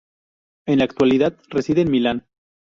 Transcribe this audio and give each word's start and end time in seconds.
En 0.65 0.79
la 0.79 0.85
actualidad, 0.85 1.37
reside 1.51 1.81
en 1.81 1.91
Milán. 1.91 2.25